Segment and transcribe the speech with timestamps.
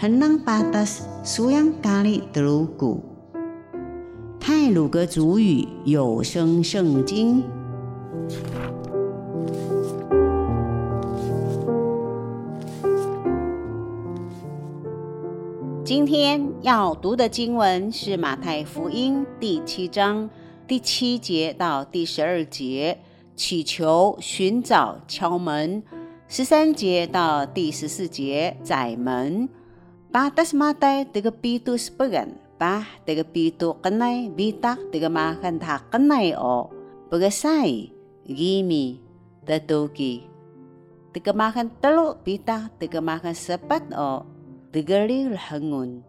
[0.00, 3.04] henang patas suyang kali telugu。
[4.40, 7.44] 泰鲁格族语有声圣经。
[15.84, 20.30] 今天要读的经文是马太福音第七章
[20.66, 22.96] 第七节到第十二节，
[23.36, 25.82] 祈求、寻找、敲门；
[26.26, 29.46] 十三节到第十四节，窄门。
[30.10, 36.66] Batas matay tiga pitu sepegan, bah tiga pitu kenai bitak tiga makan tak kenai o,
[37.14, 37.94] begasai
[38.26, 38.98] gimi
[39.46, 40.26] datuki.
[41.14, 44.26] Tiga makan teluk bitak tiga makan sepat o,
[44.74, 46.02] tiga lil hangun.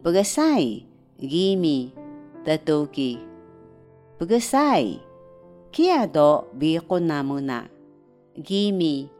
[0.00, 0.88] Begasai
[1.20, 1.92] gimi
[2.40, 3.20] datuki.
[4.16, 4.96] Begasai
[5.76, 7.68] kia do biqun namu na.
[8.32, 9.12] Gimi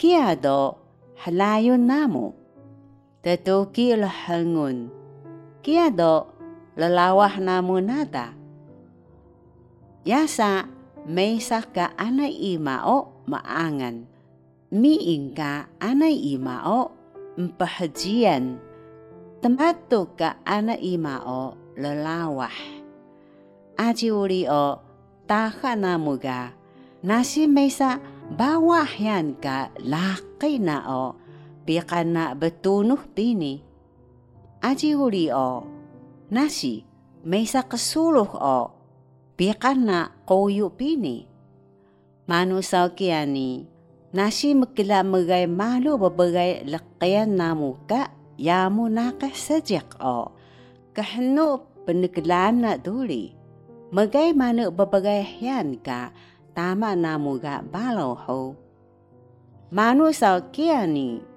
[0.00, 0.80] kia do
[1.20, 2.39] halayun namu.
[3.20, 4.88] Tatuki hangun.
[5.60, 6.24] Kia do
[6.72, 8.32] lalawah namu nada.
[10.08, 10.64] Yasa
[11.04, 14.08] may ka anay imao maangan.
[14.72, 16.96] Miing ka anay imao
[17.36, 18.56] mpahajian.
[19.44, 22.56] Tamato ka anay imao lalawah.
[23.76, 24.80] Aji uli o
[25.28, 26.56] taha namu ga.
[27.04, 28.00] Nasi may sa
[28.32, 31.19] bawahyan ka lakay na o
[32.10, 33.62] na betunuh bini.
[34.60, 35.62] Aji uli o,
[36.28, 36.84] nasi,
[37.22, 38.58] may sa kasuluh o,
[39.78, 41.24] na koyu bini.
[42.28, 43.64] Manu sa kiani,
[44.12, 50.34] nasi magkila magay malu babagay lakayan namu ka, yamu naka sajak o.
[50.92, 53.32] Kahano panaglaan na duli.
[53.90, 56.12] Magay manu babagay yan ka,
[56.54, 58.54] tama namu ga balaw ho.
[59.72, 60.10] Manu
[60.54, 61.29] kiani,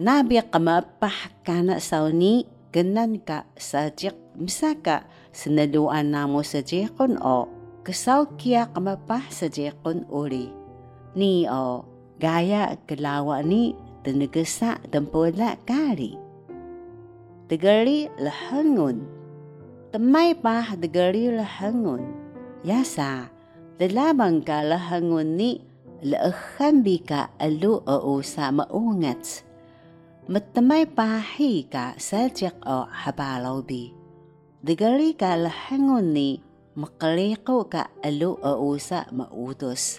[0.00, 7.44] nabi kamapah kana sauni ganan ka sajik misaka sinaluan namo sa jekon o
[7.84, 10.48] kasaw kia kamapah sa jekon uli.
[11.12, 11.84] Ni o
[12.16, 16.16] gaya kelawa ni tenegesa tempola kali
[17.50, 19.04] tegali lahangun
[19.92, 22.08] temai pah tegali lahangun
[22.64, 23.28] yasa
[23.80, 25.64] Dalabang ka lahangun ni
[26.04, 29.49] laakhan ka alu o sa maungat
[30.30, 33.90] Matamay pahi ka sajak o habalaw bi.
[34.62, 36.38] Digali ka lahangon ni
[36.78, 39.98] makaliko ka alu o usa mautos.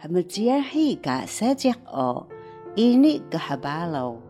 [0.00, 2.24] Hamajiyahi ka sajak o
[2.72, 4.29] ini kahabalaw.